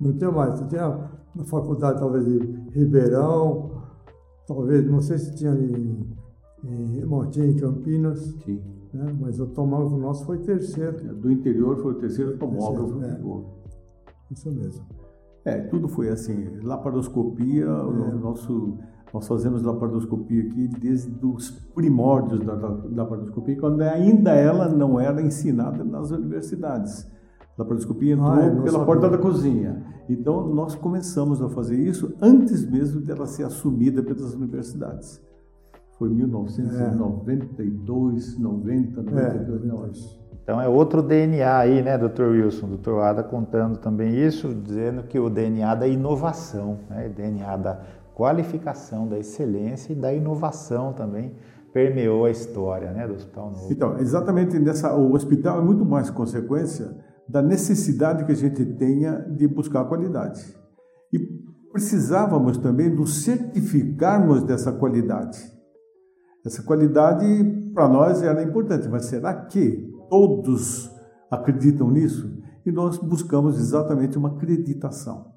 [0.00, 0.60] Não tinha mais.
[0.68, 2.38] Tinha na faculdade, talvez, de
[2.72, 3.82] Ribeirão,
[4.46, 6.06] talvez, não sei se tinha em,
[6.64, 8.34] em, em Campinas.
[8.44, 8.62] Sim.
[8.92, 9.14] Né?
[9.20, 10.98] Mas o tomógrafo nosso foi terceiro.
[11.06, 12.98] É, do interior foi o terceiro tomógrafo.
[12.98, 13.46] Terceiro,
[14.28, 14.32] é.
[14.32, 14.84] Isso mesmo.
[15.44, 16.58] É, tudo foi assim.
[16.62, 17.68] Laparoscopia, é.
[17.68, 18.78] o nosso
[19.16, 25.00] nós fazemos laparoscopia aqui desde os primórdios da, da, da laparoscopia, quando ainda ela não
[25.00, 27.10] era ensinada nas universidades.
[27.56, 29.85] A laparoscopia entrou ah, é, pela porta da cozinha.
[30.08, 35.20] Então, nós começamos a fazer isso antes mesmo dela ser assumida pelas universidades.
[35.98, 38.38] Foi 1992, é.
[38.38, 39.90] 90, 92, é, não,
[40.42, 42.68] Então é outro DNA aí, né, doutor Wilson?
[42.68, 47.80] Doutor Ada contando também isso, dizendo que o DNA da inovação, né, DNA da
[48.14, 51.32] qualificação, da excelência e da inovação também
[51.72, 53.66] permeou a história né, do Hospital Novo.
[53.70, 56.94] Então, exatamente nessa, o hospital é muito mais consequência
[57.28, 60.40] da necessidade que a gente tenha de buscar qualidade.
[61.12, 61.18] E
[61.72, 65.38] precisávamos também nos certificarmos dessa qualidade.
[66.44, 67.24] Essa qualidade
[67.74, 70.90] para nós era importante, mas será que todos
[71.30, 72.32] acreditam nisso?
[72.64, 75.36] E nós buscamos exatamente uma acreditação.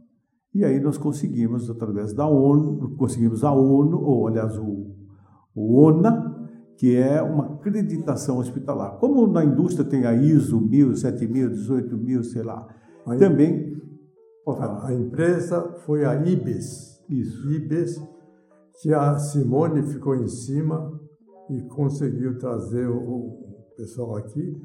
[0.53, 4.95] E aí nós conseguimos, através da ONU, conseguimos a ONU, ou aliás, o,
[5.53, 6.28] o ONA,
[6.79, 8.97] que é uma acreditação hospitalar.
[8.99, 12.65] Como na indústria tem a ISO 1000, 7000, 18000, sei lá,
[13.05, 13.77] aí, também.
[14.47, 17.03] A, a, empresa foi a IBES.
[17.09, 17.51] Isso.
[17.51, 18.01] IBES,
[18.81, 20.97] que a Simone ficou em cima
[21.49, 24.55] e conseguiu trazer o, o pessoal aqui.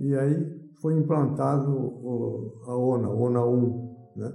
[0.00, 0.44] E aí
[0.80, 4.32] foi implantado o, a ONA, ONA 1, né?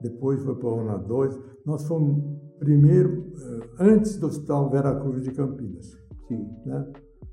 [0.00, 1.40] depois foi para a ONA 2.
[1.66, 2.22] Nós fomos
[2.60, 5.98] primeiro, eh, antes do Hospital Vera Cruz de Campinas.
[6.30, 6.48] Sim.
[6.64, 6.86] Né?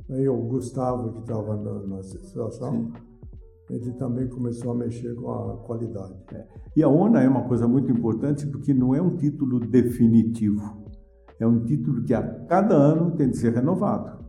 [0.09, 2.93] Aí o Gustavo, que estava na, na situação, Sim.
[3.69, 6.15] ele também começou a mexer com a qualidade.
[6.33, 6.47] É.
[6.75, 10.87] E a ONA é uma coisa muito importante porque não é um título definitivo.
[11.39, 14.25] É um título que a cada ano tem de ser renovado.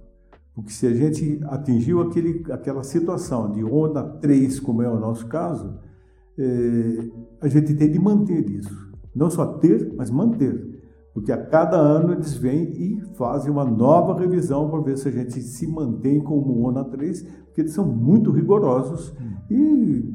[0.55, 5.27] Porque se a gente atingiu aquele, aquela situação de ONA 3, como é o nosso
[5.29, 5.79] caso,
[6.37, 7.09] é,
[7.41, 8.93] a gente tem de manter isso.
[9.15, 10.68] Não só ter, mas manter.
[11.19, 15.11] Porque a cada ano eles vêm e fazem uma nova revisão para ver se a
[15.11, 19.13] gente se mantém como ONA 3, porque eles são muito rigorosos.
[19.51, 20.13] E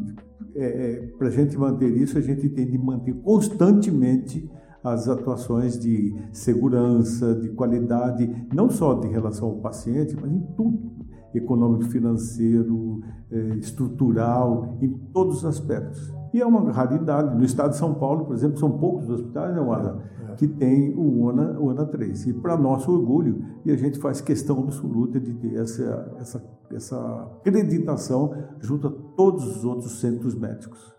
[0.56, 4.50] é, é, para a gente manter isso, a gente tem de manter constantemente
[4.84, 10.92] as atuações de segurança, de qualidade, não só de relação ao paciente, mas em tudo
[11.34, 13.02] econômico, financeiro,
[13.32, 16.14] é, estrutural, em todos os aspectos.
[16.34, 17.36] E é uma raridade.
[17.38, 20.36] No estado de São Paulo, por exemplo, são poucos hospitais, né, Wada, é, é.
[20.36, 22.26] que tem o ONA, o ONA 3.
[22.26, 27.32] E para nosso orgulho, e a gente faz questão absoluta de ter essa, essa, essa
[27.40, 30.92] acreditação junto a todos os outros centros médicos.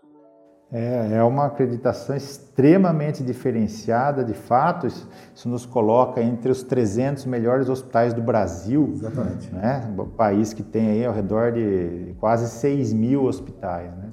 [0.71, 7.25] É, é uma acreditação extremamente diferenciada, de fato, isso, isso, nos coloca entre os 300
[7.25, 8.89] melhores hospitais do Brasil.
[8.93, 9.53] Exatamente.
[9.53, 9.93] Né?
[9.97, 13.91] Um país que tem aí ao redor de quase 6 mil hospitais.
[13.95, 14.09] Né?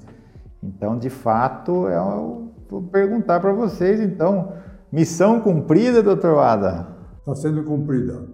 [0.63, 4.53] Então, de fato, é uma, vou perguntar para vocês, então,
[4.91, 6.87] missão cumprida, doutor Ada?
[7.19, 8.25] Está sendo cumprida.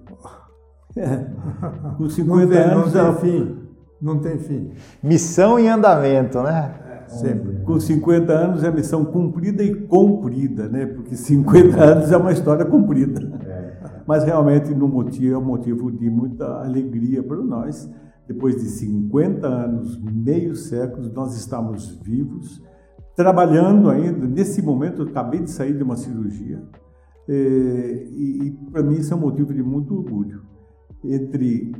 [0.95, 1.25] É.
[1.97, 2.93] Com 50 não tem, anos...
[2.93, 3.57] Não tem fim.
[4.01, 4.71] Não tem fim.
[5.03, 6.73] Missão em andamento, né?
[7.07, 7.57] Sempre.
[7.63, 10.86] Com 50 anos é missão cumprida e cumprida, né?
[10.86, 13.19] Porque 50 anos é uma história cumprida.
[13.45, 14.01] É.
[14.05, 17.89] Mas realmente no motivo, é um motivo de muita alegria para nós.
[18.30, 22.63] Depois de 50 anos, meio século, nós estamos vivos,
[23.15, 24.27] trabalhando ainda.
[24.27, 26.61] Nesse momento, eu acabei de sair de uma cirurgia.
[27.27, 30.43] É, e, e para mim isso é um motivo de muito orgulho.
[31.03, 31.71] Entre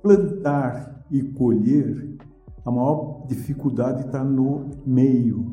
[0.00, 2.16] plantar e colher,
[2.64, 5.50] a maior dificuldade está no meio.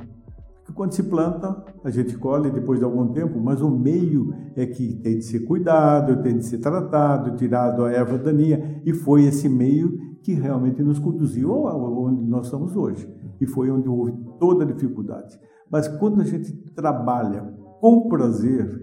[0.79, 4.95] Quando se planta, a gente colhe depois de algum tempo, mas o meio é que
[5.03, 9.49] tem de ser cuidado, tem de ser tratado, tirado a erva daninha, e foi esse
[9.49, 13.13] meio que realmente nos conduziu onde nós estamos hoje.
[13.41, 15.37] E foi onde houve toda a dificuldade.
[15.69, 17.41] Mas quando a gente trabalha
[17.81, 18.81] com prazer,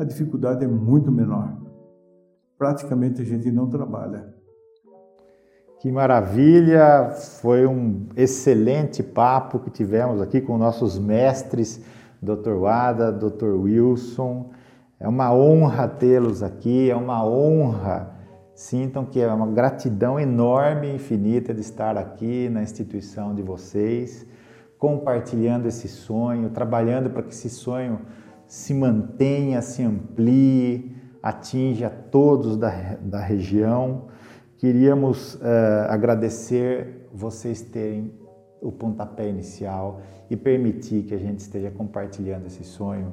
[0.00, 1.62] a dificuldade é muito menor.
[2.58, 4.34] Praticamente a gente não trabalha.
[5.78, 7.10] Que maravilha!
[7.42, 11.82] Foi um excelente papo que tivemos aqui com nossos mestres,
[12.20, 12.54] Dr.
[12.54, 13.48] Wada, Dr.
[13.48, 14.52] Wilson.
[14.98, 18.10] É uma honra tê-los aqui, é uma honra.
[18.54, 24.26] Sintam que é uma gratidão enorme, infinita de estar aqui na instituição de vocês,
[24.78, 28.00] compartilhando esse sonho, trabalhando para que esse sonho
[28.46, 32.70] se mantenha, se amplie, atinge a todos da,
[33.02, 34.15] da região.
[34.58, 35.38] Queríamos uh,
[35.88, 38.12] agradecer vocês terem
[38.60, 40.00] o pontapé inicial
[40.30, 43.12] e permitir que a gente esteja compartilhando esse sonho.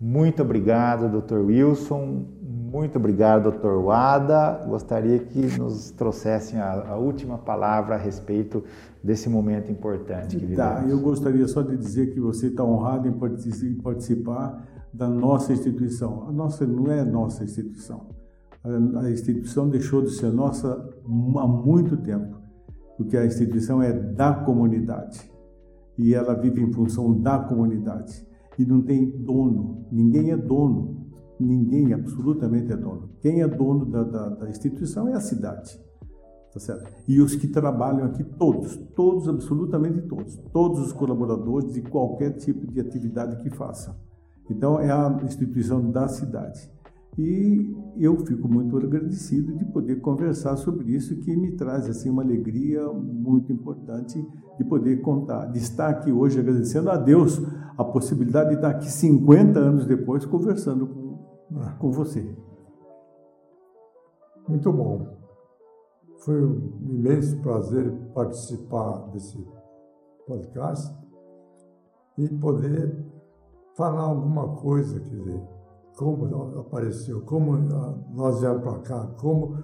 [0.00, 1.36] Muito obrigado, Dr.
[1.36, 2.24] Wilson.
[2.42, 3.76] Muito obrigado, Dr.
[3.84, 4.64] Wada.
[4.66, 8.64] Gostaria que nos trouxessem a, a, última palavra a respeito
[9.02, 10.82] desse momento importante que tá, vivemos.
[10.82, 16.26] Tá, eu gostaria só de dizer que você está honrado em participar da nossa instituição.
[16.28, 18.23] A nossa não é nossa instituição.
[18.64, 22.38] A instituição deixou de ser nossa há muito tempo,
[22.96, 25.20] porque a instituição é da comunidade
[25.98, 28.26] e ela vive em função da comunidade
[28.58, 29.86] e não tem dono.
[29.92, 31.04] Ninguém é dono.
[31.38, 33.10] Ninguém absolutamente é dono.
[33.20, 35.78] Quem é dono da, da, da instituição é a cidade.
[36.52, 36.88] Tá certo?
[37.08, 42.64] E os que trabalham aqui, todos, todos, absolutamente todos, todos os colaboradores de qualquer tipo
[42.64, 43.96] de atividade que façam.
[44.48, 46.70] Então, é a instituição da cidade.
[47.16, 52.22] E eu fico muito agradecido de poder conversar sobre isso, que me traz assim uma
[52.22, 54.20] alegria muito importante
[54.58, 57.40] de poder contar, de estar aqui hoje agradecendo a Deus
[57.78, 61.18] a possibilidade de estar aqui 50 anos depois conversando com,
[61.78, 62.36] com você.
[64.48, 65.16] Muito bom.
[66.18, 69.38] Foi um imenso prazer participar desse
[70.26, 70.94] podcast
[72.18, 73.04] e poder
[73.76, 75.53] falar alguma coisa, quer dizer,
[75.96, 77.56] como apareceu, como
[78.12, 79.56] nós viemos para cá, como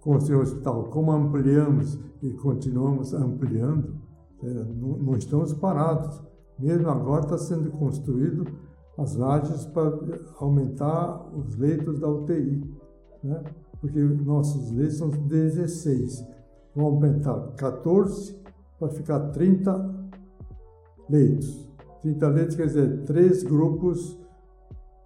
[0.00, 3.94] construímos o hospital, como ampliamos e continuamos ampliando,
[4.42, 6.22] é, não, não estamos parados.
[6.58, 8.44] Mesmo agora está sendo construído
[8.96, 9.92] as lajes para
[10.38, 12.64] aumentar os leitos da UTI,
[13.22, 13.44] né?
[13.80, 16.26] porque nossos leitos são 16.
[16.74, 18.36] Vão aumentar 14
[18.78, 19.94] para ficar 30
[21.08, 21.68] leitos.
[22.02, 24.18] 30 leitos quer dizer três grupos